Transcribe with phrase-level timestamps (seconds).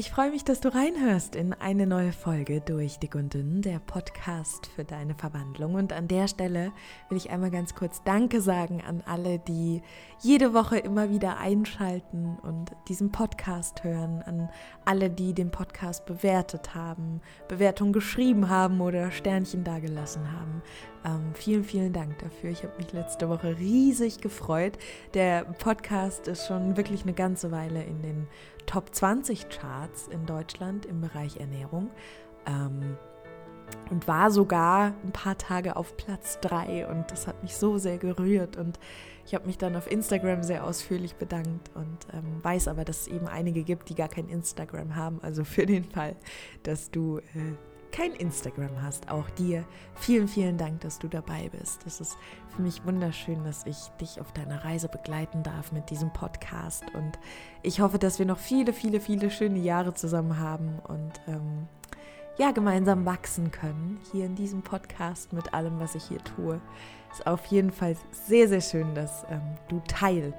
[0.00, 3.80] Ich freue mich, dass du reinhörst in eine neue Folge durch Dick und Dünn, der
[3.80, 5.74] Podcast für deine Verwandlung.
[5.74, 6.72] Und an der Stelle
[7.10, 9.82] will ich einmal ganz kurz Danke sagen an alle, die
[10.20, 14.48] jede Woche immer wieder einschalten und diesen Podcast hören, an
[14.86, 20.62] alle, die den Podcast bewertet haben, Bewertungen geschrieben haben oder Sternchen dagelassen haben.
[21.04, 22.50] Ähm, vielen, vielen Dank dafür.
[22.50, 24.78] Ich habe mich letzte Woche riesig gefreut.
[25.12, 28.28] Der Podcast ist schon wirklich eine ganze Weile in den
[28.70, 31.90] Top 20 Charts in Deutschland im Bereich Ernährung.
[32.46, 32.96] Ähm,
[33.90, 37.98] und war sogar ein paar Tage auf Platz 3 und das hat mich so sehr
[37.98, 38.78] gerührt und
[39.26, 43.08] ich habe mich dann auf Instagram sehr ausführlich bedankt und ähm, weiß aber, dass es
[43.08, 45.20] eben einige gibt, die gar kein Instagram haben.
[45.22, 46.14] Also für den Fall,
[46.62, 47.22] dass du äh,
[47.92, 51.86] kein Instagram hast, auch dir vielen, vielen Dank, dass du dabei bist.
[51.86, 52.16] Es ist
[52.54, 56.84] für mich wunderschön, dass ich dich auf deiner Reise begleiten darf mit diesem Podcast.
[56.94, 57.18] Und
[57.62, 61.68] ich hoffe, dass wir noch viele, viele, viele schöne Jahre zusammen haben und ähm,
[62.38, 66.60] ja, gemeinsam wachsen können hier in diesem Podcast mit allem, was ich hier tue.
[67.12, 70.32] Ist auf jeden Fall sehr, sehr schön, dass ähm, du Teil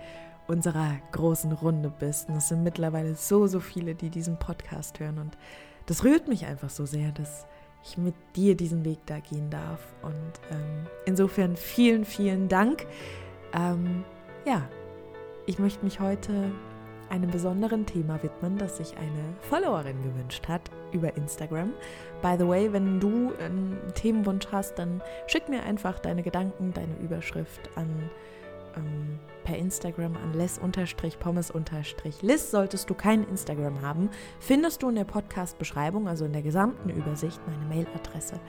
[0.47, 2.30] unserer großen Runde bist.
[2.30, 5.38] Und es sind mittlerweile so, so viele, die diesen Podcast hören und
[5.86, 7.48] das rührt mich einfach so sehr, dass
[7.84, 9.82] ich mit dir diesen Weg da gehen darf.
[10.02, 12.86] Und ähm, insofern vielen, vielen Dank.
[13.54, 14.04] Ähm,
[14.46, 14.68] ja,
[15.46, 16.52] ich möchte mich heute
[17.09, 20.62] einem besonderen Thema widmen, das sich eine Followerin gewünscht hat
[20.94, 21.74] über Instagram.
[22.22, 26.96] By the way, wenn du einen Themenwunsch hast, dann schick mir einfach deine Gedanken, deine
[27.04, 28.09] Überschrift an
[28.75, 32.52] ähm, per Instagram an les-pommes-liss.
[32.52, 37.39] Solltest du kein Instagram haben, findest du in der Podcast-Beschreibung, also in der gesamten Übersicht,
[37.47, 38.39] meine Mailadresse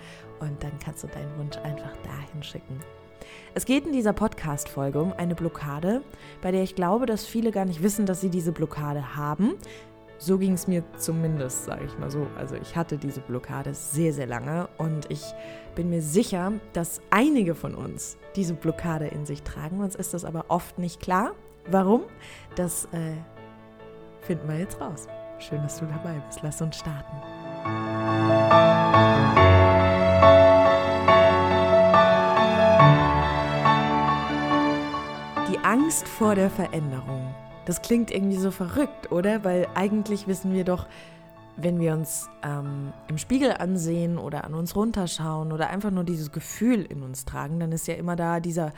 [0.41, 2.81] und dann kannst du deinen Wunsch einfach dahin schicken.
[3.55, 6.03] Es geht in dieser Podcast-Folge um eine Blockade,
[6.41, 9.55] bei der ich glaube, dass viele gar nicht wissen, dass sie diese Blockade haben.
[10.25, 12.29] So ging es mir zumindest, sage ich mal so.
[12.39, 15.21] Also ich hatte diese Blockade sehr, sehr lange und ich
[15.75, 19.81] bin mir sicher, dass einige von uns diese Blockade in sich tragen.
[19.81, 21.33] Uns ist das aber oft nicht klar.
[21.69, 22.03] Warum?
[22.55, 23.17] Das äh,
[24.21, 25.09] finden wir jetzt raus.
[25.41, 26.39] Schön, dass du dabei bist.
[26.45, 27.17] Lass uns starten.
[35.51, 37.32] Die Angst vor der Veränderung
[37.65, 39.45] das klingt irgendwie so verrückt, oder?
[39.45, 40.87] Weil eigentlich wissen wir doch,
[41.57, 46.33] wenn wir uns ähm, im Spiegel ansehen oder an uns runterschauen oder einfach nur dieses
[46.33, 48.73] Gefühl in uns tragen, dann ist ja immer da dieser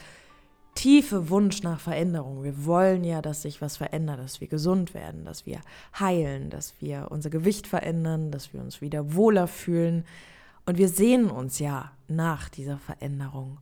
[0.75, 2.43] tiefe Wunsch nach Veränderung.
[2.43, 5.61] Wir wollen ja, dass sich was verändert, dass wir gesund werden, dass wir
[5.99, 10.05] heilen, dass wir unser Gewicht verändern, dass wir uns wieder wohler fühlen.
[10.67, 13.59] Und wir sehnen uns ja nach dieser Veränderung.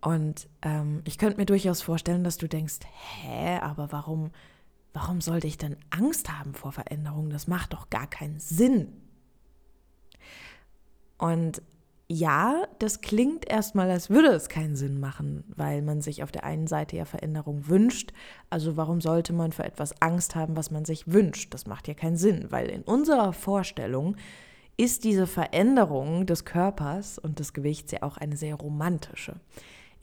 [0.00, 2.80] Und ähm, ich könnte mir durchaus vorstellen, dass du denkst,
[3.22, 4.30] hä, aber warum,
[4.92, 7.30] warum sollte ich denn Angst haben vor Veränderungen?
[7.30, 8.92] Das macht doch gar keinen Sinn.
[11.18, 11.62] Und
[12.08, 16.44] ja, das klingt erstmal, als würde es keinen Sinn machen, weil man sich auf der
[16.44, 18.12] einen Seite ja Veränderung wünscht.
[18.48, 21.52] Also warum sollte man für etwas Angst haben, was man sich wünscht?
[21.52, 24.16] Das macht ja keinen Sinn, weil in unserer Vorstellung
[24.76, 29.34] ist diese Veränderung des Körpers und des Gewichts ja auch eine sehr romantische.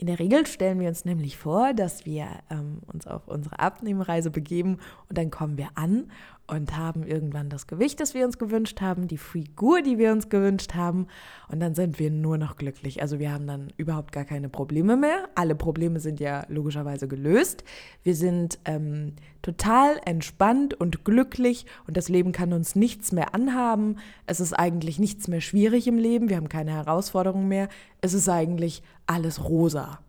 [0.03, 4.31] In der Regel stellen wir uns nämlich vor, dass wir ähm, uns auf unsere Abnehmreise
[4.31, 6.11] begeben und dann kommen wir an
[6.45, 10.27] und haben irgendwann das Gewicht, das wir uns gewünscht haben, die Figur, die wir uns
[10.27, 11.07] gewünscht haben
[11.47, 13.01] und dann sind wir nur noch glücklich.
[13.01, 15.29] Also wir haben dann überhaupt gar keine Probleme mehr.
[15.35, 17.63] Alle Probleme sind ja logischerweise gelöst.
[18.03, 23.99] Wir sind ähm, total entspannt und glücklich und das Leben kann uns nichts mehr anhaben.
[24.27, 26.27] Es ist eigentlich nichts mehr schwierig im Leben.
[26.27, 27.69] Wir haben keine Herausforderungen mehr.
[28.03, 29.99] Es ist eigentlich alles rosa.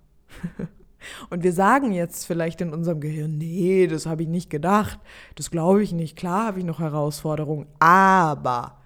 [1.31, 4.99] Und wir sagen jetzt vielleicht in unserem Gehirn, nee, das habe ich nicht gedacht,
[5.37, 8.79] das glaube ich nicht, klar habe ich noch Herausforderungen, aber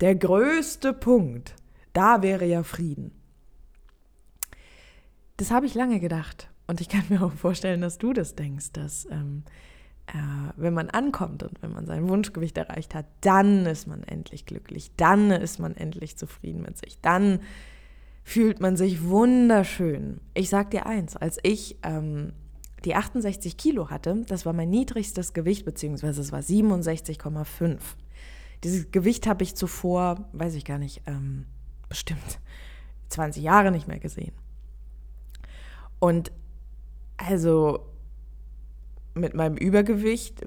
[0.00, 1.56] der größte Punkt,
[1.94, 3.10] da wäre ja Frieden.
[5.36, 8.70] Das habe ich lange gedacht und ich kann mir auch vorstellen, dass du das denkst,
[8.72, 9.42] dass ähm,
[10.06, 10.12] äh,
[10.54, 14.92] wenn man ankommt und wenn man sein Wunschgewicht erreicht hat, dann ist man endlich glücklich,
[14.96, 17.40] dann ist man endlich zufrieden mit sich, dann
[18.24, 20.20] fühlt man sich wunderschön.
[20.34, 22.32] Ich sag dir eins, als ich ähm,
[22.84, 27.78] die 68 Kilo hatte, das war mein niedrigstes Gewicht, beziehungsweise es war 67,5.
[28.64, 31.46] Dieses Gewicht habe ich zuvor, weiß ich gar nicht, ähm,
[31.88, 32.40] bestimmt
[33.08, 34.32] 20 Jahre nicht mehr gesehen.
[35.98, 36.32] Und
[37.16, 37.80] also
[39.14, 40.40] mit meinem Übergewicht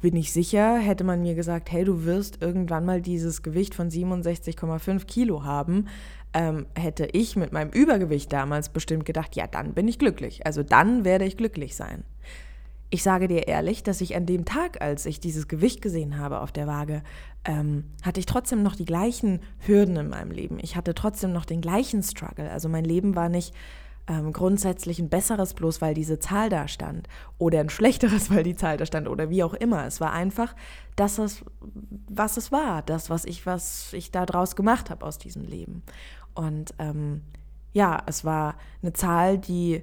[0.00, 3.90] bin ich sicher, hätte man mir gesagt, hey, du wirst irgendwann mal dieses Gewicht von
[3.90, 5.86] 67,5 Kilo haben,
[6.34, 10.46] ähm, hätte ich mit meinem Übergewicht damals bestimmt gedacht, ja, dann bin ich glücklich.
[10.46, 12.04] Also dann werde ich glücklich sein.
[12.90, 16.40] ich sage dir ehrlich, dass ich an dem Tag, als ich dieses Gewicht gesehen habe
[16.40, 17.02] auf der Waage,
[17.44, 20.58] ähm, hatte ich trotzdem noch die gleichen Hürden in meinem Leben.
[20.60, 22.50] Ich hatte trotzdem noch den gleichen Struggle.
[22.50, 23.54] Also mein Leben war nicht
[24.08, 27.08] ähm, grundsätzlich ein besseres, bloß weil diese Zahl da stand.
[27.36, 29.06] Oder ein schlechteres, weil die Zahl da stand.
[29.06, 29.84] Oder wie auch immer.
[29.86, 30.56] Es war einfach
[30.96, 31.20] das,
[32.08, 32.82] was es war.
[32.82, 35.82] Das, was ich, was ich da draus gemacht habe aus diesem Leben.
[36.38, 37.22] Und ähm,
[37.72, 39.82] ja, es war eine Zahl, die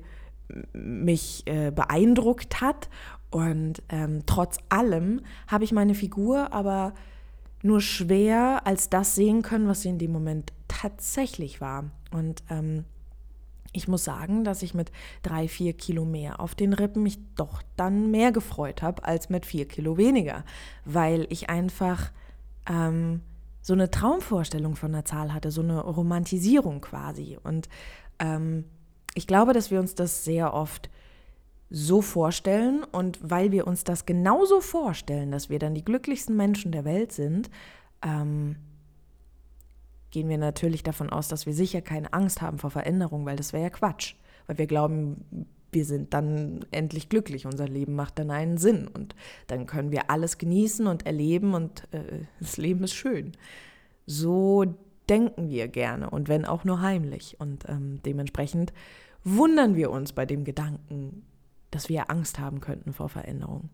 [0.72, 2.88] mich äh, beeindruckt hat.
[3.30, 6.94] Und ähm, trotz allem habe ich meine Figur aber
[7.62, 11.92] nur schwer als das sehen können, was sie in dem Moment tatsächlich war.
[12.12, 12.86] Und ähm,
[13.74, 14.94] ich muss sagen, dass ich mit
[15.24, 19.46] drei, vier Kilo mehr auf den Rippen mich doch dann mehr gefreut habe als mit
[19.46, 20.46] vier Kilo weniger,
[20.86, 22.12] weil ich einfach
[22.70, 23.24] ähm,
[23.66, 27.40] so eine Traumvorstellung von der Zahl hatte, so eine Romantisierung quasi.
[27.42, 27.68] Und
[28.20, 28.66] ähm,
[29.16, 30.92] ich glaube, dass wir uns das sehr oft
[31.72, 36.72] so vorstellen und weil wir uns das genauso vorstellen, dass wir dann die glücklichsten Menschen
[36.72, 37.50] der Welt sind,
[38.04, 38.58] ähm,
[40.12, 43.52] gehen wir natürlich davon aus, dass wir sicher keine Angst haben vor Veränderung, weil das
[43.52, 44.14] wäre ja Quatsch,
[44.46, 49.16] weil wir glauben, wir sind dann endlich glücklich, unser Leben macht dann einen Sinn und
[49.46, 53.34] dann können wir alles genießen und erleben und äh, das Leben ist schön.
[54.08, 54.66] So
[55.08, 58.74] denken wir gerne und wenn auch nur heimlich und ähm, dementsprechend
[59.24, 61.26] wundern wir uns bei dem Gedanken,
[61.70, 63.70] dass wir Angst haben könnten vor Veränderung.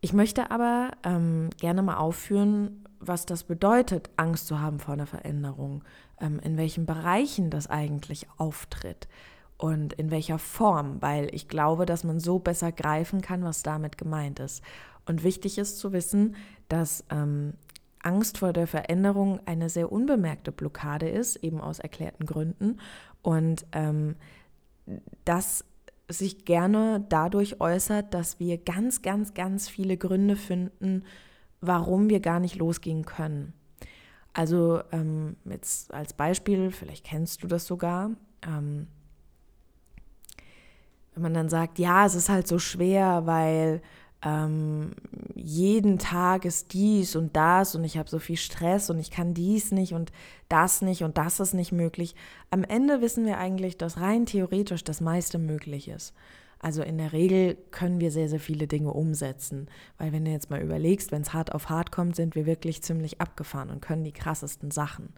[0.00, 5.06] Ich möchte aber ähm, gerne mal aufführen, was das bedeutet, Angst zu haben vor einer
[5.06, 5.82] Veränderung,
[6.20, 9.08] ähm, in welchen Bereichen das eigentlich auftritt
[9.58, 13.98] und in welcher Form, weil ich glaube, dass man so besser greifen kann, was damit
[13.98, 14.62] gemeint ist.
[15.04, 16.36] Und wichtig ist zu wissen,
[16.68, 17.54] dass ähm,
[18.00, 22.78] Angst vor der Veränderung eine sehr unbemerkte Blockade ist, eben aus erklärten Gründen.
[23.22, 24.14] Und ähm,
[25.24, 25.64] das
[26.08, 31.04] sich gerne dadurch äußert, dass wir ganz, ganz, ganz viele Gründe finden,
[31.60, 33.52] warum wir gar nicht losgehen können.
[34.32, 38.12] Also ähm, jetzt als Beispiel, vielleicht kennst du das sogar,
[38.46, 38.86] ähm,
[41.18, 43.82] wenn man dann sagt, ja, es ist halt so schwer, weil
[44.22, 44.92] ähm,
[45.34, 49.34] jeden Tag ist dies und das und ich habe so viel Stress und ich kann
[49.34, 50.12] dies nicht und
[50.48, 52.14] das nicht und das ist nicht möglich.
[52.50, 56.14] Am Ende wissen wir eigentlich, dass rein theoretisch das meiste möglich ist.
[56.60, 60.50] Also in der Regel können wir sehr, sehr viele Dinge umsetzen, weil wenn du jetzt
[60.50, 64.04] mal überlegst, wenn es hart auf hart kommt, sind wir wirklich ziemlich abgefahren und können
[64.04, 65.10] die krassesten Sachen.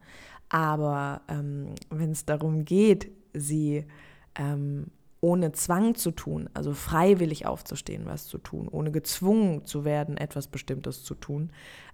[0.49, 3.85] Aber ähm, wenn es darum geht, sie
[4.35, 4.89] ähm,
[5.21, 10.47] ohne Zwang zu tun, also freiwillig aufzustehen, was zu tun, ohne gezwungen zu werden, etwas
[10.47, 11.51] Bestimmtes zu tun,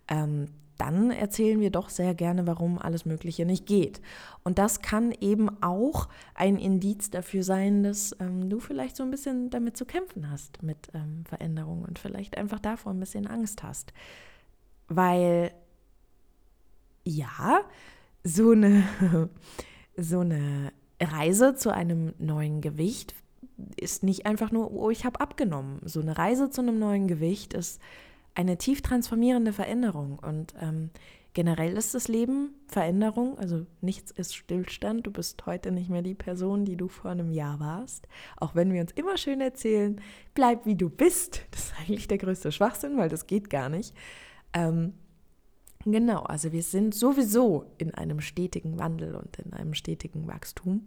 [0.09, 0.47] ähm,
[0.79, 4.01] dann erzählen wir doch sehr gerne, warum alles Mögliche nicht geht.
[4.45, 9.11] Und das kann eben auch ein Indiz dafür sein, dass ähm, du vielleicht so ein
[9.11, 13.63] bisschen damit zu kämpfen hast mit ähm, Veränderungen und vielleicht einfach davor ein bisschen Angst
[13.63, 13.93] hast.
[14.89, 15.53] Weil
[17.05, 17.63] ja,
[18.23, 18.83] so eine,
[19.97, 23.15] so eine Reise zu einem neuen Gewicht
[23.77, 25.81] ist nicht einfach nur, oh, ich habe abgenommen.
[25.85, 27.81] So eine Reise zu einem neuen Gewicht ist
[28.35, 30.19] eine tief transformierende Veränderung.
[30.19, 30.91] Und ähm,
[31.33, 35.07] generell ist das Leben Veränderung, also nichts ist Stillstand.
[35.07, 38.09] Du bist heute nicht mehr die Person, die du vor einem Jahr warst.
[38.37, 40.01] Auch wenn wir uns immer schön erzählen,
[40.35, 41.43] bleib wie du bist.
[41.51, 43.95] Das ist eigentlich der größte Schwachsinn, weil das geht gar nicht.
[44.53, 44.95] Ähm,
[45.89, 50.85] Genau, also wir sind sowieso in einem stetigen Wandel und in einem stetigen Wachstum.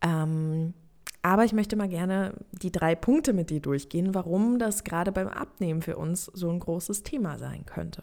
[0.00, 0.72] Ähm,
[1.20, 5.28] aber ich möchte mal gerne die drei Punkte mit dir durchgehen, warum das gerade beim
[5.28, 8.02] Abnehmen für uns so ein großes Thema sein könnte.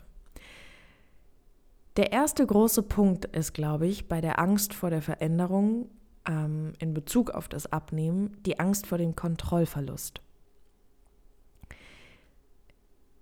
[1.98, 5.89] Der erste große Punkt ist, glaube ich, bei der Angst vor der Veränderung
[6.27, 10.21] ähm, in Bezug auf das Abnehmen, die Angst vor dem Kontrollverlust.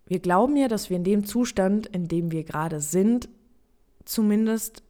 [0.08, 3.30] Wir glauben ja, dass wir in dem Zustand, in dem wir gerade sind,
[4.06, 4.84] zumindest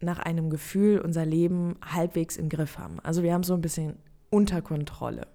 [0.00, 2.98] nach einem Gefühl unser Leben halbwegs im Griff haben.
[3.00, 3.96] Also wir haben so ein bisschen
[4.30, 5.26] unter Kontrolle.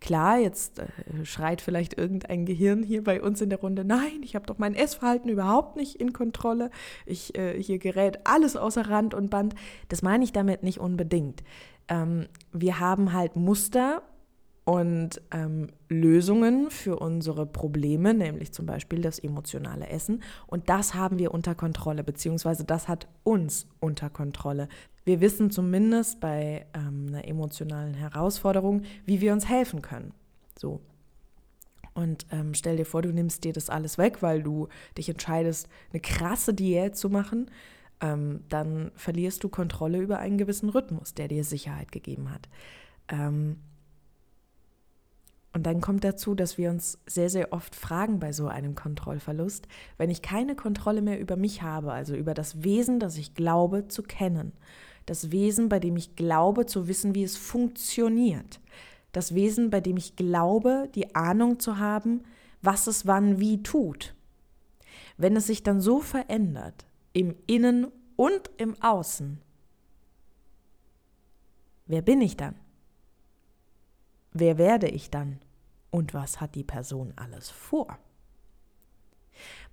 [0.00, 0.86] Klar, jetzt äh,
[1.24, 4.74] schreit vielleicht irgendein Gehirn hier bei uns in der Runde, nein, ich habe doch mein
[4.74, 6.70] Essverhalten überhaupt nicht in Kontrolle.
[7.04, 9.56] Ich, äh, hier gerät alles außer Rand und Band.
[9.88, 11.42] Das meine ich damit nicht unbedingt.
[11.88, 14.02] Ähm, wir haben halt Muster
[14.68, 20.22] und ähm, Lösungen für unsere Probleme, nämlich zum Beispiel das emotionale Essen.
[20.46, 24.68] Und das haben wir unter Kontrolle, beziehungsweise das hat uns unter Kontrolle.
[25.06, 30.12] Wir wissen zumindest bei ähm, einer emotionalen Herausforderung, wie wir uns helfen können.
[30.58, 30.82] So.
[31.94, 35.66] Und ähm, stell dir vor, du nimmst dir das alles weg, weil du dich entscheidest,
[35.94, 37.50] eine krasse Diät zu machen.
[38.02, 42.50] Ähm, dann verlierst du Kontrolle über einen gewissen Rhythmus, der dir Sicherheit gegeben hat.
[43.08, 43.56] Ähm,
[45.52, 49.66] Und dann kommt dazu, dass wir uns sehr, sehr oft fragen bei so einem Kontrollverlust,
[49.96, 53.88] wenn ich keine Kontrolle mehr über mich habe, also über das Wesen, das ich glaube
[53.88, 54.52] zu kennen,
[55.06, 58.60] das Wesen, bei dem ich glaube zu wissen, wie es funktioniert,
[59.12, 62.24] das Wesen, bei dem ich glaube, die Ahnung zu haben,
[62.60, 64.14] was es wann wie tut.
[65.16, 69.40] Wenn es sich dann so verändert, im Innen und im Außen,
[71.86, 72.54] wer bin ich dann?
[74.32, 75.40] Wer werde ich dann?
[75.90, 77.98] Und was hat die Person alles vor?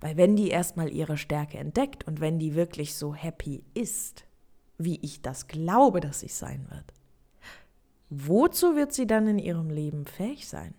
[0.00, 4.24] Weil wenn die erstmal ihre Stärke entdeckt und wenn die wirklich so happy ist,
[4.78, 6.92] wie ich das glaube, dass sie sein wird,
[8.08, 10.74] wozu wird sie dann in ihrem Leben fähig sein?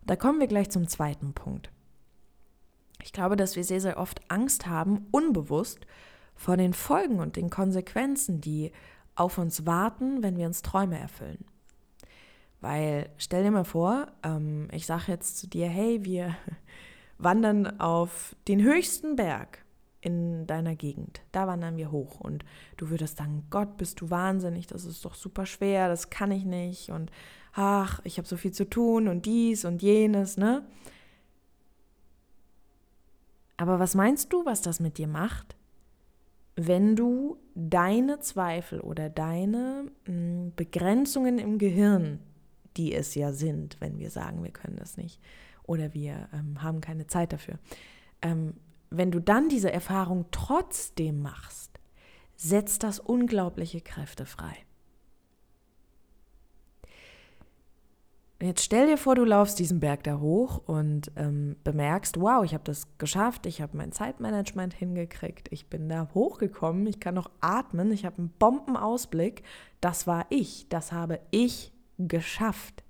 [0.00, 1.70] Und da kommen wir gleich zum zweiten Punkt.
[3.02, 5.86] Ich glaube, dass wir sehr, sehr oft Angst haben, unbewusst,
[6.40, 8.72] vor den Folgen und den Konsequenzen, die
[9.14, 11.44] auf uns warten, wenn wir uns Träume erfüllen.
[12.62, 16.34] Weil stell dir mal vor, ähm, ich sage jetzt zu dir, hey, wir
[17.18, 19.66] wandern auf den höchsten Berg
[20.00, 21.20] in deiner Gegend.
[21.30, 22.42] Da wandern wir hoch und
[22.78, 26.46] du würdest sagen, Gott, bist du wahnsinnig, das ist doch super schwer, das kann ich
[26.46, 27.12] nicht und
[27.52, 30.66] ach, ich habe so viel zu tun und dies und jenes, ne?
[33.58, 35.54] Aber was meinst du, was das mit dir macht?
[36.66, 42.20] Wenn du deine Zweifel oder deine hm, Begrenzungen im Gehirn,
[42.76, 45.20] die es ja sind, wenn wir sagen, wir können das nicht
[45.64, 47.58] oder wir ähm, haben keine Zeit dafür,
[48.22, 48.54] ähm,
[48.90, 51.78] wenn du dann diese Erfahrung trotzdem machst,
[52.36, 54.56] setzt das unglaubliche Kräfte frei.
[58.42, 62.54] Jetzt stell dir vor, du laufst diesen Berg da hoch und ähm, bemerkst, wow, ich
[62.54, 67.30] habe das geschafft, ich habe mein Zeitmanagement hingekriegt, ich bin da hochgekommen, ich kann noch
[67.42, 69.42] atmen, ich habe einen Bombenausblick.
[69.82, 72.82] Das war ich, das habe ich geschafft.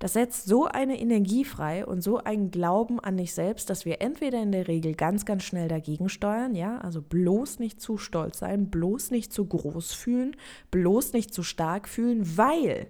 [0.00, 4.02] Das setzt so eine Energie frei und so einen Glauben an dich selbst, dass wir
[4.02, 8.40] entweder in der Regel ganz, ganz schnell dagegen steuern, ja, also bloß nicht zu stolz
[8.40, 10.36] sein, bloß nicht zu groß fühlen,
[10.72, 12.88] bloß nicht zu stark fühlen, weil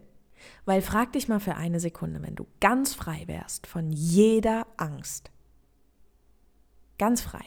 [0.65, 5.31] weil frag dich mal für eine Sekunde, wenn du ganz frei wärst von jeder Angst.
[6.99, 7.45] Ganz frei.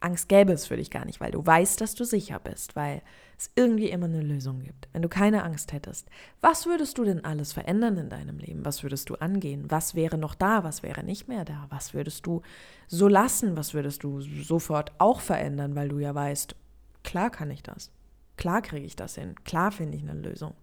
[0.00, 3.02] Angst gäbe es für dich gar nicht, weil du weißt, dass du sicher bist, weil
[3.38, 4.88] es irgendwie immer eine Lösung gibt.
[4.92, 6.08] Wenn du keine Angst hättest,
[6.40, 8.64] was würdest du denn alles verändern in deinem Leben?
[8.64, 9.70] Was würdest du angehen?
[9.70, 10.64] Was wäre noch da?
[10.64, 11.66] Was wäre nicht mehr da?
[11.68, 12.42] Was würdest du
[12.88, 13.56] so lassen?
[13.56, 16.56] Was würdest du sofort auch verändern, weil du ja weißt,
[17.04, 17.90] klar kann ich das.
[18.36, 19.34] Klar kriege ich das hin.
[19.44, 20.54] Klar finde ich eine Lösung.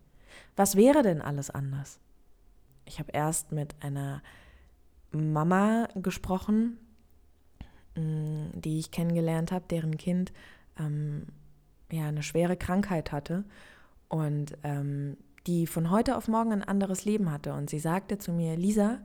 [0.55, 1.99] Was wäre denn alles anders?
[2.85, 4.21] Ich habe erst mit einer
[5.11, 6.77] Mama gesprochen,
[7.95, 10.31] mm, die ich kennengelernt habe, deren Kind
[10.79, 11.27] ähm,
[11.91, 13.43] ja eine schwere Krankheit hatte
[14.09, 17.53] und ähm, die von heute auf morgen ein anderes Leben hatte.
[17.53, 18.99] Und sie sagte zu mir, Lisa,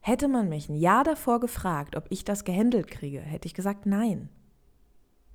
[0.00, 3.86] hätte man mich ein Jahr davor gefragt, ob ich das gehandelt kriege, hätte ich gesagt,
[3.86, 4.28] nein.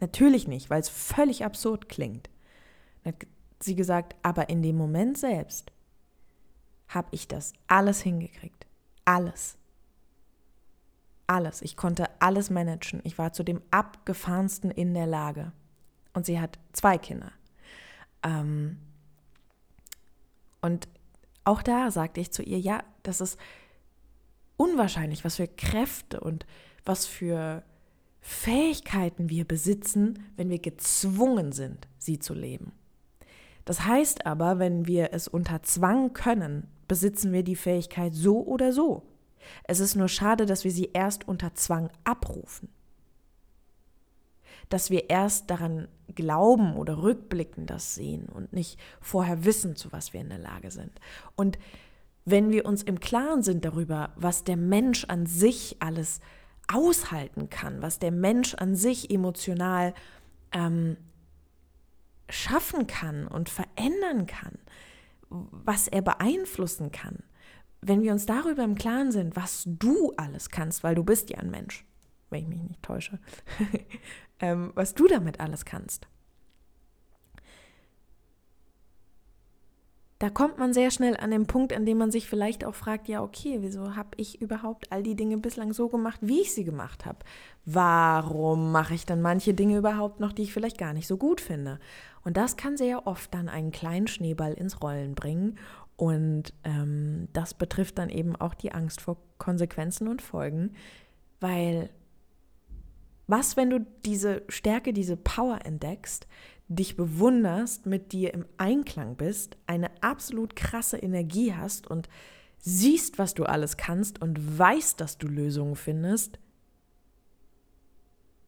[0.01, 2.29] Natürlich nicht, weil es völlig absurd klingt
[3.63, 5.71] sie gesagt, aber in dem Moment selbst
[6.87, 8.65] habe ich das alles hingekriegt.
[9.05, 9.57] Alles.
[11.27, 11.61] Alles.
[11.61, 13.01] Ich konnte alles managen.
[13.03, 15.51] Ich war zu dem abgefahrensten in der Lage.
[16.13, 17.31] Und sie hat zwei Kinder.
[18.23, 18.79] Ähm
[20.61, 20.87] und
[21.43, 23.39] auch da sagte ich zu ihr, ja, das ist
[24.57, 26.45] unwahrscheinlich, was für Kräfte und
[26.83, 27.63] was für
[28.21, 32.73] Fähigkeiten wir besitzen, wenn wir gezwungen sind, sie zu leben.
[33.69, 38.73] Das heißt aber, wenn wir es unter Zwang können, besitzen wir die Fähigkeit so oder
[38.73, 39.03] so.
[39.63, 42.69] Es ist nur schade, dass wir sie erst unter Zwang abrufen.
[44.69, 50.13] Dass wir erst daran glauben oder rückblicken das sehen und nicht vorher wissen, zu was
[50.13, 50.99] wir in der Lage sind.
[51.35, 51.59] Und
[52.25, 56.21] wenn wir uns im Klaren sind darüber, was der Mensch an sich alles
[56.67, 59.93] aushalten kann, was der Mensch an sich emotional
[60.53, 60.97] ähm,
[62.39, 64.57] schaffen kann und verändern kann,
[65.29, 67.23] was er beeinflussen kann,
[67.81, 71.37] wenn wir uns darüber im Klaren sind, was du alles kannst, weil du bist ja
[71.37, 71.85] ein Mensch,
[72.29, 73.19] wenn ich mich nicht täusche,
[74.39, 76.07] ähm, was du damit alles kannst,
[80.19, 83.07] da kommt man sehr schnell an den Punkt, an dem man sich vielleicht auch fragt,
[83.07, 86.65] ja, okay, wieso habe ich überhaupt all die Dinge bislang so gemacht, wie ich sie
[86.65, 87.19] gemacht habe?
[87.63, 91.39] Warum mache ich dann manche Dinge überhaupt noch, die ich vielleicht gar nicht so gut
[91.39, 91.79] finde?
[92.25, 95.57] Und das kann sehr oft dann einen kleinen Schneeball ins Rollen bringen.
[95.95, 100.73] Und ähm, das betrifft dann eben auch die Angst vor Konsequenzen und Folgen,
[101.39, 101.89] weil
[103.27, 106.27] was, wenn du diese Stärke, diese Power entdeckst,
[106.69, 112.07] dich bewunderst, mit dir im Einklang bist, eine absolut krasse Energie hast und
[112.59, 116.39] siehst, was du alles kannst und weißt, dass du Lösungen findest,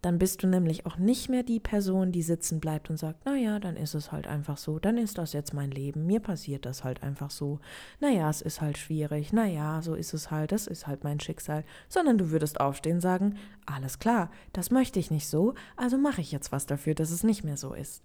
[0.01, 3.59] dann bist du nämlich auch nicht mehr die Person, die sitzen bleibt und sagt, naja,
[3.59, 6.83] dann ist es halt einfach so, dann ist das jetzt mein Leben, mir passiert das
[6.83, 7.59] halt einfach so,
[7.99, 11.63] naja, es ist halt schwierig, naja, so ist es halt, das ist halt mein Schicksal,
[11.87, 13.37] sondern du würdest aufstehen und sagen,
[13.67, 17.23] alles klar, das möchte ich nicht so, also mache ich jetzt was dafür, dass es
[17.23, 18.01] nicht mehr so ist.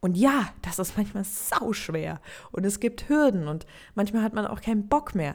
[0.00, 2.20] Und ja, das ist manchmal sau schwer
[2.50, 5.34] und es gibt Hürden und manchmal hat man auch keinen Bock mehr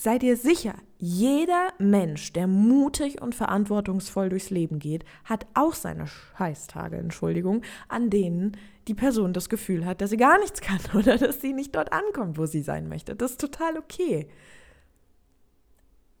[0.00, 6.06] sei dir sicher, jeder Mensch, der mutig und verantwortungsvoll durchs Leben geht, hat auch seine
[6.06, 8.56] Scheißtage, Entschuldigung, an denen
[8.88, 11.92] die Person das Gefühl hat, dass sie gar nichts kann oder dass sie nicht dort
[11.92, 13.14] ankommt, wo sie sein möchte.
[13.14, 14.28] Das ist total okay.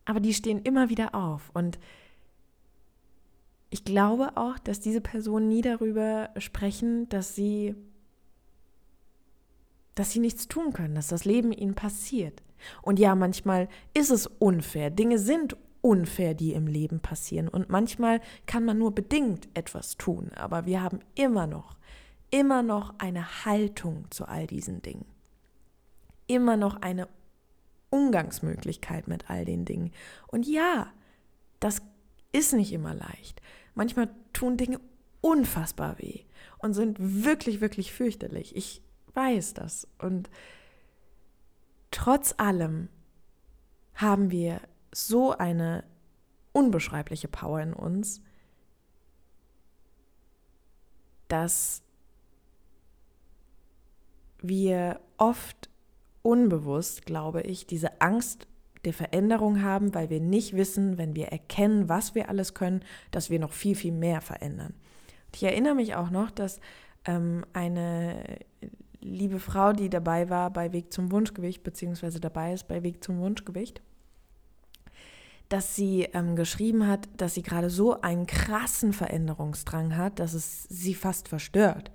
[0.04, 1.78] Aber die stehen immer wieder auf und
[3.70, 7.74] ich glaube auch, dass diese Personen nie darüber sprechen, dass sie
[9.94, 12.42] dass sie nichts tun können, dass das Leben ihnen passiert.
[12.80, 14.90] Und ja, manchmal ist es unfair.
[14.90, 17.48] Dinge sind unfair, die im Leben passieren.
[17.48, 20.30] Und manchmal kann man nur bedingt etwas tun.
[20.36, 21.76] Aber wir haben immer noch,
[22.30, 25.06] immer noch eine Haltung zu all diesen Dingen.
[26.26, 27.08] Immer noch eine
[27.90, 29.90] Umgangsmöglichkeit mit all den Dingen.
[30.28, 30.92] Und ja,
[31.58, 31.82] das
[32.32, 33.42] ist nicht immer leicht.
[33.74, 34.80] Manchmal tun Dinge
[35.20, 36.24] unfassbar weh
[36.58, 38.56] und sind wirklich, wirklich fürchterlich.
[38.56, 38.82] Ich
[39.14, 39.88] weiß das.
[39.98, 40.30] Und
[41.90, 42.88] trotz allem
[43.94, 44.60] haben wir
[44.92, 45.84] so eine
[46.52, 48.22] unbeschreibliche Power in uns,
[51.28, 51.82] dass
[54.42, 55.70] wir oft
[56.22, 58.46] unbewusst, glaube ich, diese Angst
[58.84, 63.30] der Veränderung haben, weil wir nicht wissen, wenn wir erkennen, was wir alles können, dass
[63.30, 64.74] wir noch viel, viel mehr verändern.
[65.26, 66.60] Und ich erinnere mich auch noch, dass
[67.04, 68.38] ähm, eine
[69.00, 73.18] liebe Frau, die dabei war bei Weg zum Wunschgewicht, beziehungsweise dabei ist bei Weg zum
[73.20, 73.80] Wunschgewicht,
[75.48, 80.64] dass sie ähm, geschrieben hat, dass sie gerade so einen krassen Veränderungsdrang hat, dass es
[80.64, 81.90] sie fast verstört.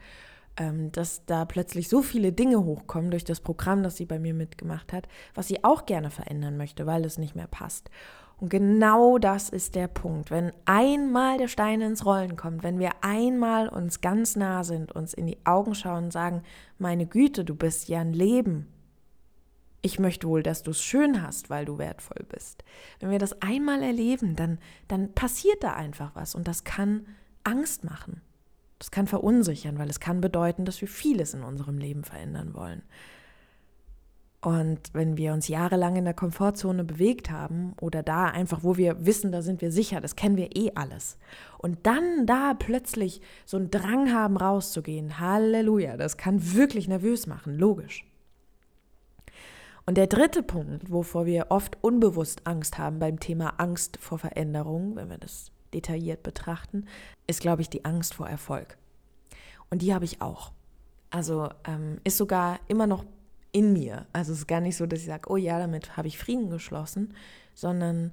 [0.57, 4.33] Ähm, dass da plötzlich so viele Dinge hochkommen durch das Programm, das sie bei mir
[4.33, 7.89] mitgemacht hat, was sie auch gerne verändern möchte, weil es nicht mehr passt.
[8.37, 10.29] Und genau das ist der Punkt.
[10.29, 15.13] Wenn einmal der Stein ins Rollen kommt, wenn wir einmal uns ganz nah sind, uns
[15.13, 16.43] in die Augen schauen und sagen,
[16.77, 18.67] meine Güte, du bist ja ein Leben.
[19.81, 22.63] Ich möchte wohl, dass du es schön hast, weil du wertvoll bist.
[22.99, 27.05] Wenn wir das einmal erleben, dann, dann passiert da einfach was und das kann
[27.43, 28.21] Angst machen.
[28.79, 32.83] Das kann verunsichern, weil es kann bedeuten, dass wir vieles in unserem Leben verändern wollen.
[34.45, 39.03] Und wenn wir uns jahrelang in der Komfortzone bewegt haben oder da einfach, wo wir
[39.03, 41.17] wissen, da sind wir sicher, das kennen wir eh alles.
[41.57, 47.57] Und dann da plötzlich so einen Drang haben, rauszugehen, Halleluja, das kann wirklich nervös machen,
[47.57, 48.05] logisch.
[49.87, 54.95] Und der dritte Punkt, wovor wir oft unbewusst Angst haben beim Thema Angst vor Veränderung,
[54.95, 56.85] wenn wir das detailliert betrachten,
[57.27, 58.77] ist, glaube ich, die Angst vor Erfolg.
[59.69, 60.51] Und die habe ich auch.
[61.09, 63.05] Also ähm, ist sogar immer noch
[63.51, 64.05] in mir.
[64.13, 66.49] Also es ist gar nicht so, dass ich sage, oh ja, damit habe ich Frieden
[66.49, 67.13] geschlossen,
[67.53, 68.11] sondern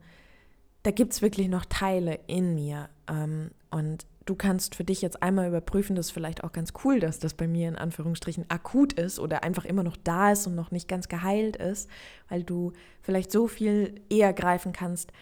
[0.84, 2.88] da gibt es wirklich noch Teile in mir.
[3.08, 7.00] Ähm, und du kannst für dich jetzt einmal überprüfen, das ist vielleicht auch ganz cool,
[7.00, 10.54] dass das bei mir in Anführungsstrichen akut ist oder einfach immer noch da ist und
[10.54, 11.88] noch nicht ganz geheilt ist,
[12.28, 15.12] weil du vielleicht so viel eher greifen kannst,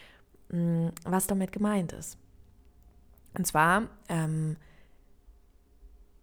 [1.05, 2.19] was damit gemeint ist.
[3.37, 4.57] Und zwar ähm,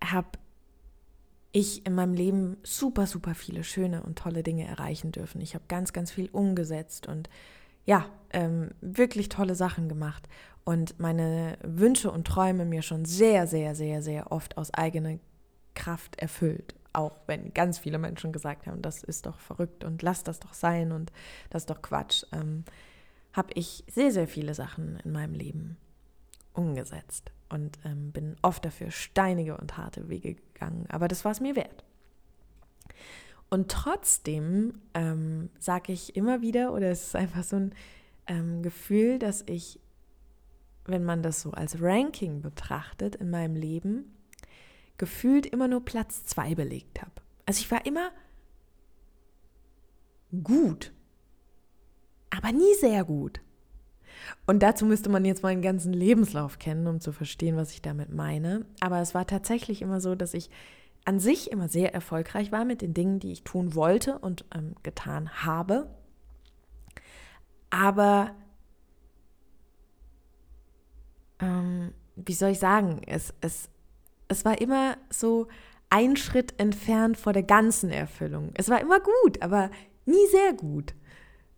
[0.03, 0.37] habe
[1.51, 5.41] ich in meinem Leben super, super viele schöne und tolle Dinge erreichen dürfen.
[5.41, 7.29] Ich habe ganz, ganz viel umgesetzt und
[7.85, 10.27] ja, ähm, wirklich tolle Sachen gemacht
[10.65, 15.17] und meine Wünsche und Träume mir schon sehr, sehr, sehr, sehr oft aus eigener
[15.73, 16.75] Kraft erfüllt.
[16.91, 20.53] Auch wenn ganz viele Menschen gesagt haben, das ist doch verrückt und lass das doch
[20.53, 21.13] sein und
[21.49, 22.65] das ist doch Quatsch, ähm,
[23.38, 25.78] habe ich sehr, sehr viele Sachen in meinem Leben
[26.54, 30.88] umgesetzt und ähm, bin oft dafür steinige und harte Wege gegangen.
[30.89, 31.86] Aber das war es mir wert.
[33.50, 37.76] Und trotzdem ähm, sage ich immer wieder, oder es ist einfach so ein
[38.26, 39.80] ähm, Gefühl, dass ich,
[40.86, 44.15] wenn man das so als Ranking betrachtet in meinem Leben,
[44.97, 47.12] gefühlt immer nur Platz zwei belegt habe.
[47.45, 48.12] Also ich war immer
[50.43, 50.91] gut,
[52.38, 53.41] aber nie sehr gut.
[54.45, 58.13] Und dazu müsste man jetzt meinen ganzen Lebenslauf kennen, um zu verstehen, was ich damit
[58.13, 58.65] meine.
[58.80, 60.50] Aber es war tatsächlich immer so, dass ich
[61.06, 64.76] an sich immer sehr erfolgreich war mit den Dingen, die ich tun wollte und ähm,
[64.84, 65.89] getan habe.
[67.69, 68.32] Aber
[71.39, 73.69] ähm, wie soll ich sagen, es, es
[74.28, 75.47] es war immer so
[75.89, 78.52] ein Schritt entfernt vor der ganzen Erfüllung.
[78.56, 79.71] Es war immer gut, aber
[80.06, 80.93] nie sehr gut.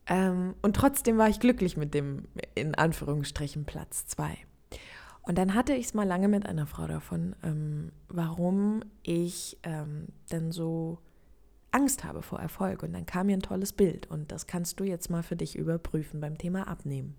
[0.09, 4.37] Ähm, und trotzdem war ich glücklich mit dem, in Anführungsstrichen, Platz zwei.
[5.21, 10.07] Und dann hatte ich es mal lange mit einer Frau davon, ähm, warum ich ähm,
[10.31, 10.97] denn so
[11.69, 12.81] Angst habe vor Erfolg.
[12.81, 14.09] Und dann kam mir ein tolles Bild.
[14.09, 17.15] Und das kannst du jetzt mal für dich überprüfen beim Thema Abnehmen.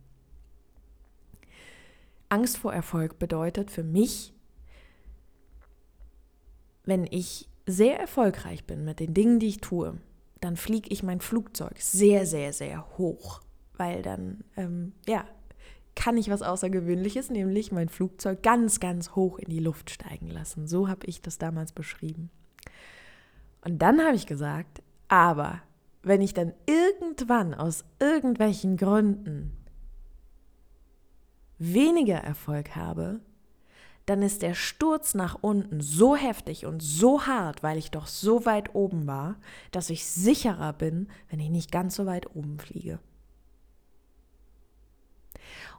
[2.29, 4.33] Angst vor Erfolg bedeutet für mich,
[6.85, 9.98] wenn ich sehr erfolgreich bin mit den Dingen, die ich tue,
[10.40, 13.40] dann fliege ich mein Flugzeug sehr, sehr, sehr hoch,
[13.76, 15.24] weil dann, ähm, ja,
[15.94, 20.66] kann ich was Außergewöhnliches, nämlich mein Flugzeug ganz, ganz hoch in die Luft steigen lassen.
[20.66, 22.31] So habe ich das damals beschrieben.
[23.62, 25.61] Und dann habe ich gesagt, aber
[26.03, 29.53] wenn ich dann irgendwann aus irgendwelchen Gründen
[31.59, 33.20] weniger Erfolg habe,
[34.11, 38.44] dann ist der Sturz nach unten so heftig und so hart, weil ich doch so
[38.44, 39.37] weit oben war,
[39.70, 42.99] dass ich sicherer bin, wenn ich nicht ganz so weit oben fliege.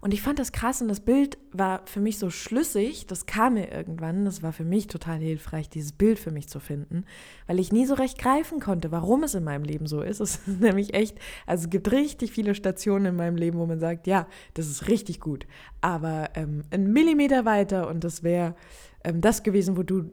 [0.01, 3.53] Und ich fand das krass und das Bild war für mich so schlüssig, das kam
[3.55, 7.05] mir irgendwann, das war für mich total hilfreich, dieses Bild für mich zu finden,
[7.47, 10.21] weil ich nie so recht greifen konnte, warum es in meinem Leben so ist.
[10.31, 13.79] Es ist nämlich echt, also es gibt richtig viele Stationen in meinem Leben, wo man
[13.79, 15.45] sagt, ja, das ist richtig gut,
[15.81, 18.55] aber ähm, ein Millimeter weiter und das wäre
[19.03, 20.11] ähm, das gewesen, wo du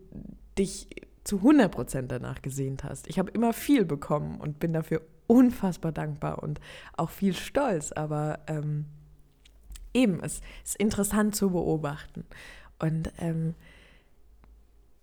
[0.58, 0.88] dich
[1.24, 3.06] zu 100 Prozent danach gesehnt hast.
[3.06, 6.58] Ich habe immer viel bekommen und bin dafür unfassbar dankbar und
[6.96, 8.86] auch viel stolz, aber ähm,
[9.98, 12.24] eben, es ist interessant zu beobachten.
[12.78, 13.54] Und ähm,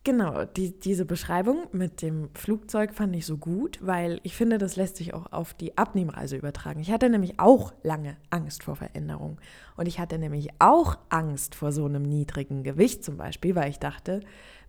[0.04, 4.78] genau, die, diese Beschreibung mit dem Flugzeug fand ich so gut, weil ich finde, das
[4.78, 6.80] lässt sich auch auf die Abnehmreise übertragen.
[6.80, 9.40] Ich hatte nämlich auch lange Angst vor Veränderung.
[9.76, 13.80] Und ich hatte nämlich auch Angst vor so einem niedrigen Gewicht zum Beispiel, weil ich
[13.80, 14.22] dachte,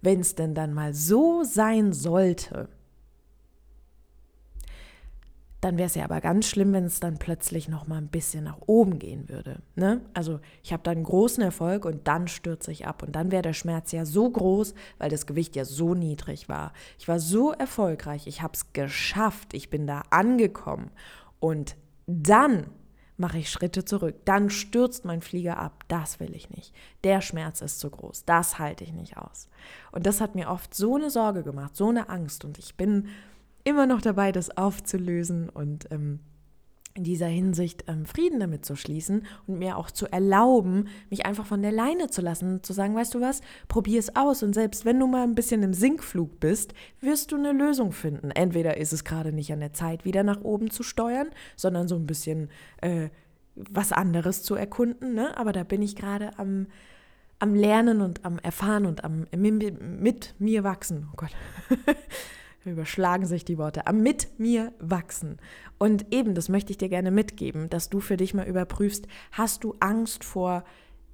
[0.03, 2.69] wenn es denn dann mal so sein sollte,
[5.67, 8.45] dann wäre es ja aber ganz schlimm, wenn es dann plötzlich noch mal ein bisschen
[8.45, 9.63] nach oben gehen würde.
[9.75, 10.01] Ne?
[10.15, 13.53] Also ich habe dann großen Erfolg und dann stürze ich ab und dann wäre der
[13.53, 16.73] Schmerz ja so groß, weil das Gewicht ja so niedrig war.
[17.01, 20.93] Ich war so erfolgreich, ich habe es geschafft, ich bin da angekommen
[21.41, 21.77] und
[22.07, 22.67] dann
[23.17, 24.15] mache ich Schritte zurück.
[24.25, 25.83] Dann stürzt mein Flieger ab.
[25.89, 26.73] Das will ich nicht.
[27.03, 28.25] Der Schmerz ist zu groß.
[28.25, 29.49] Das halte ich nicht aus.
[29.91, 32.45] Und das hat mir oft so eine Sorge gemacht, so eine Angst.
[32.45, 33.09] Und ich bin
[33.67, 36.21] immer noch dabei, das aufzulösen und ähm,
[36.95, 41.45] in dieser Hinsicht ähm, Frieden damit zu schließen und mir auch zu erlauben, mich einfach
[41.45, 44.85] von der Leine zu lassen, zu sagen, weißt du was, probier es aus und selbst
[44.85, 48.31] wenn du mal ein bisschen im Sinkflug bist, wirst du eine Lösung finden.
[48.31, 51.97] Entweder ist es gerade nicht an der Zeit, wieder nach oben zu steuern, sondern so
[51.97, 52.51] ein bisschen
[52.81, 53.09] äh,
[53.57, 55.37] was anderes zu erkunden, ne?
[55.37, 56.69] aber da bin ich gerade am,
[57.41, 61.09] am Lernen und am Erfahren und am mit mir wachsen.
[61.13, 61.33] Oh Gott.
[62.73, 65.39] überschlagen sich die Worte, am mit mir wachsen.
[65.79, 69.65] Und eben, das möchte ich dir gerne mitgeben, dass du für dich mal überprüfst, hast
[69.65, 70.65] du Angst vor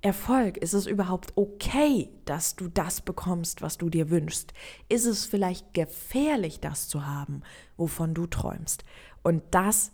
[0.02, 0.56] Erfolg?
[0.56, 4.52] Ist es überhaupt okay, dass du das bekommst, was du dir wünschst?
[4.88, 7.42] Ist es vielleicht gefährlich, das zu haben,
[7.76, 8.84] wovon du träumst?
[9.22, 9.92] Und das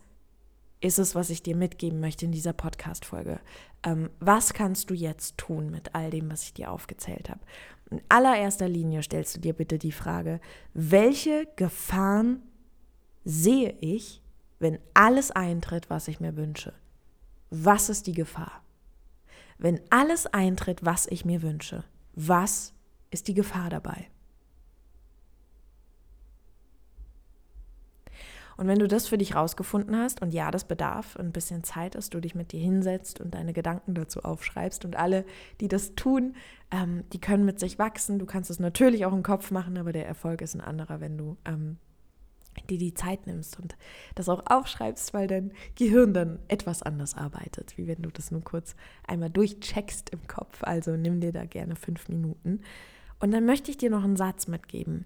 [0.81, 3.41] ist es, was ich dir mitgeben möchte in dieser Podcast-Folge.
[3.83, 7.41] Ähm, was kannst du jetzt tun mit all dem, was ich dir aufgezählt habe?
[7.91, 10.41] In allererster Linie stellst du dir bitte die Frage,
[10.75, 12.43] welche Gefahren
[13.25, 14.23] sehe ich,
[14.59, 16.75] wenn alles eintritt, was ich mir wünsche?
[17.51, 18.63] Was ist die Gefahr?
[19.57, 22.75] Wenn alles eintritt, was ich mir wünsche, was
[23.11, 24.09] ist die Gefahr dabei?
[28.59, 31.95] Und wenn du das für dich rausgefunden hast, und ja, das bedarf ein bisschen Zeit,
[31.95, 34.85] dass du dich mit dir hinsetzt und deine Gedanken dazu aufschreibst.
[34.85, 35.25] Und alle,
[35.61, 36.35] die das tun,
[36.73, 38.19] ähm, die können mit sich wachsen.
[38.19, 41.17] Du kannst es natürlich auch im Kopf machen, aber der Erfolg ist ein anderer, wenn
[41.17, 41.77] du ähm,
[42.69, 43.77] dir die Zeit nimmst und
[44.17, 48.43] das auch aufschreibst, weil dein Gehirn dann etwas anders arbeitet, wie wenn du das nur
[48.43, 48.75] kurz
[49.07, 50.65] einmal durchcheckst im Kopf.
[50.65, 52.63] Also nimm dir da gerne fünf Minuten.
[53.21, 55.05] Und dann möchte ich dir noch einen Satz mitgeben,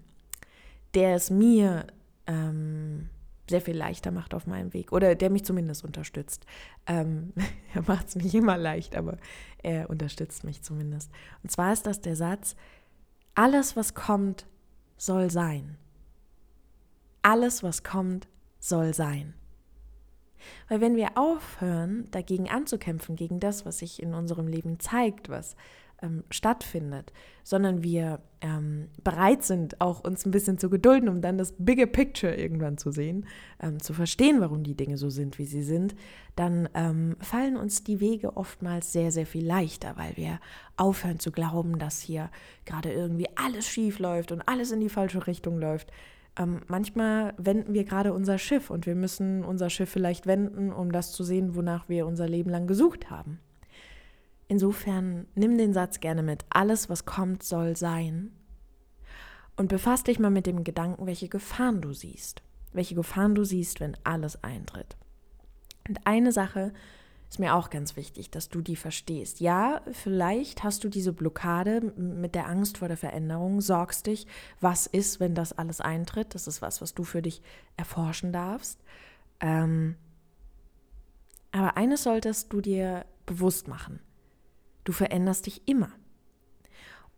[0.95, 1.85] der es mir
[2.25, 3.09] ähm,
[3.49, 6.45] sehr viel leichter macht auf meinem Weg oder der mich zumindest unterstützt.
[6.87, 7.33] Ähm,
[7.73, 9.17] er macht es nicht immer leicht, aber
[9.61, 11.11] er unterstützt mich zumindest.
[11.43, 12.55] Und zwar ist das der Satz,
[13.35, 14.45] alles, was kommt,
[14.97, 15.77] soll sein.
[17.21, 18.27] Alles, was kommt,
[18.59, 19.33] soll sein.
[20.67, 25.55] Weil wenn wir aufhören, dagegen anzukämpfen, gegen das, was sich in unserem Leben zeigt, was
[26.03, 27.11] ähm, stattfindet,
[27.43, 31.85] sondern wir ähm, bereit sind, auch uns ein bisschen zu gedulden, um dann das bigger
[31.87, 33.25] Picture irgendwann zu sehen,
[33.61, 35.95] ähm, zu verstehen, warum die Dinge so sind, wie sie sind,
[36.35, 40.39] dann ähm, fallen uns die Wege oftmals sehr, sehr viel leichter, weil wir
[40.77, 42.29] aufhören zu glauben, dass hier
[42.65, 45.91] gerade irgendwie alles schief läuft und alles in die falsche Richtung läuft.
[46.37, 50.91] Ähm, manchmal wenden wir gerade unser Schiff und wir müssen unser Schiff vielleicht wenden, um
[50.91, 53.39] das zu sehen, wonach wir unser Leben lang gesucht haben.
[54.53, 56.45] Insofern nimm den Satz gerne mit.
[56.51, 58.31] Alles, was kommt, soll sein.
[59.55, 62.43] Und befass dich mal mit dem Gedanken, welche Gefahren du siehst.
[62.71, 64.95] Welche Gefahren du siehst, wenn alles eintritt.
[65.89, 66.71] Und eine Sache
[67.31, 69.39] ist mir auch ganz wichtig, dass du die verstehst.
[69.39, 74.27] Ja, vielleicht hast du diese Blockade mit der Angst vor der Veränderung, sorgst dich,
[74.61, 76.35] was ist, wenn das alles eintritt.
[76.35, 77.41] Das ist was, was du für dich
[77.75, 78.79] erforschen darfst.
[79.39, 79.95] Ähm,
[81.51, 83.99] aber eines solltest du dir bewusst machen.
[84.83, 85.91] Du veränderst dich immer.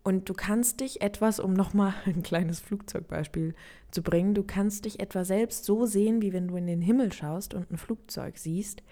[0.02, 3.54] Und du kannst dich etwas, um nochmal ein kleines Flugzeugbeispiel
[3.90, 7.12] zu bringen, du kannst dich etwa selbst so sehen, wie wenn du in den Himmel
[7.12, 8.84] schaust und ein Flugzeug siehst.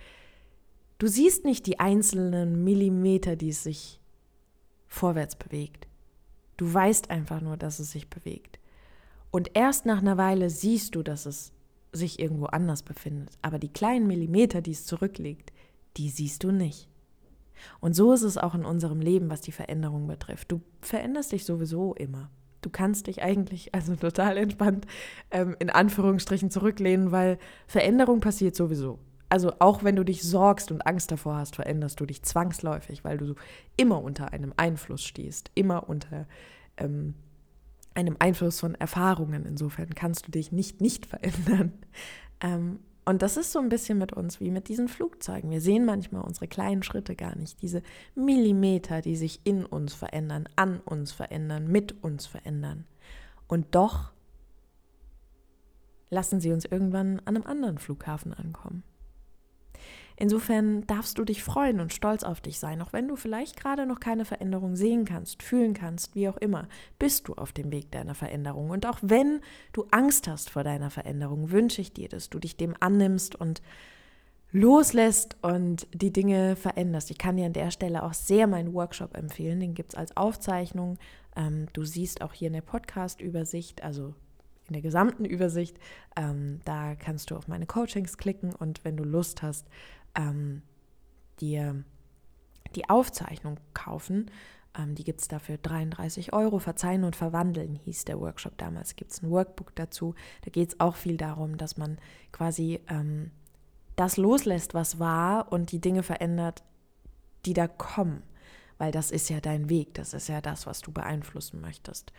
[0.98, 4.00] Du siehst nicht die einzelnen Millimeter, die es sich
[4.88, 5.86] vorwärts bewegt.
[6.56, 8.58] Du weißt einfach nur, dass es sich bewegt.
[9.30, 11.52] Und erst nach einer Weile siehst du, dass es
[11.92, 13.38] sich irgendwo anders befindet.
[13.42, 15.52] Aber die kleinen Millimeter, die es zurücklegt,
[15.96, 16.88] die siehst du nicht.
[17.80, 20.52] Und so ist es auch in unserem Leben, was die Veränderung betrifft.
[20.52, 22.30] Du veränderst dich sowieso immer.
[22.62, 24.86] Du kannst dich eigentlich also total entspannt
[25.30, 28.98] ähm, in Anführungsstrichen zurücklehnen, weil Veränderung passiert sowieso.
[29.28, 33.18] Also auch wenn du dich sorgst und Angst davor hast, veränderst du dich zwangsläufig, weil
[33.18, 33.34] du
[33.76, 36.26] immer unter einem Einfluss stehst, immer unter
[36.76, 37.14] ähm,
[37.94, 39.44] einem Einfluss von Erfahrungen.
[39.44, 41.72] Insofern kannst du dich nicht nicht verändern.
[42.40, 45.50] Ähm, und das ist so ein bisschen mit uns wie mit diesen Flugzeugen.
[45.50, 47.82] Wir sehen manchmal unsere kleinen Schritte gar nicht, diese
[48.14, 52.86] Millimeter, die sich in uns verändern, an uns verändern, mit uns verändern.
[53.46, 54.12] Und doch
[56.08, 58.84] lassen sie uns irgendwann an einem anderen Flughafen ankommen.
[60.16, 63.84] Insofern darfst du dich freuen und stolz auf dich sein, auch wenn du vielleicht gerade
[63.84, 67.90] noch keine Veränderung sehen kannst, fühlen kannst, wie auch immer, bist du auf dem Weg
[67.90, 68.70] deiner Veränderung.
[68.70, 69.40] Und auch wenn
[69.72, 73.60] du Angst hast vor deiner Veränderung, wünsche ich dir, dass du dich dem annimmst und
[74.52, 77.10] loslässt und die Dinge veränderst.
[77.10, 79.58] Ich kann dir an der Stelle auch sehr meinen Workshop empfehlen.
[79.58, 80.96] Den gibt es als Aufzeichnung.
[81.34, 84.14] Ähm, du siehst auch hier in der Podcast-Übersicht, also
[84.68, 85.76] in der gesamten Übersicht.
[86.16, 89.66] Ähm, da kannst du auf meine Coachings klicken und wenn du Lust hast,
[90.14, 90.62] ähm,
[91.40, 91.84] dir
[92.74, 94.30] die Aufzeichnung kaufen.
[94.76, 96.58] Ähm, die gibt es dafür 33 Euro.
[96.58, 98.96] Verzeihen und verwandeln hieß der Workshop damals.
[98.96, 100.14] Gibt es ein Workbook dazu.
[100.42, 101.98] Da geht es auch viel darum, dass man
[102.32, 103.30] quasi ähm,
[103.96, 106.64] das loslässt, was war und die Dinge verändert,
[107.46, 108.22] die da kommen.
[108.78, 112.12] Weil das ist ja dein Weg, das ist ja das, was du beeinflussen möchtest.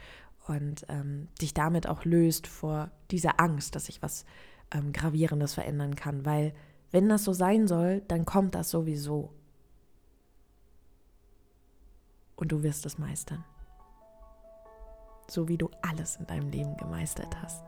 [0.48, 4.26] Und ähm, dich damit auch löst vor dieser Angst, dass sich was
[4.72, 6.26] ähm, Gravierendes verändern kann.
[6.26, 6.54] Weil
[6.96, 9.34] wenn das so sein soll, dann kommt das sowieso.
[12.38, 13.44] Und du wirst es meistern.
[15.28, 17.66] So wie du alles in deinem Leben gemeistert hast.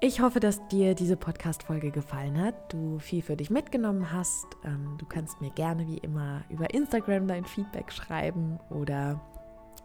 [0.00, 4.46] Ich hoffe, dass dir diese Podcast-Folge gefallen hat, du viel für dich mitgenommen hast.
[4.64, 9.20] Ähm, du kannst mir gerne wie immer über Instagram dein Feedback schreiben oder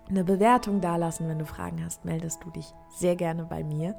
[0.09, 1.27] eine Bewertung dalassen.
[1.27, 3.95] Wenn du Fragen hast, meldest du dich sehr gerne bei mir.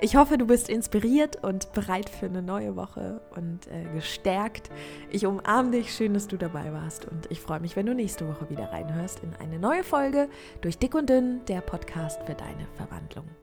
[0.00, 4.70] Ich hoffe, du bist inspiriert und bereit für eine neue Woche und äh, gestärkt.
[5.10, 5.94] Ich umarme dich.
[5.94, 7.06] Schön, dass du dabei warst.
[7.06, 10.28] Und ich freue mich, wenn du nächste Woche wieder reinhörst in eine neue Folge
[10.60, 13.39] durch Dick und Dünn, der Podcast für deine Verwandlung.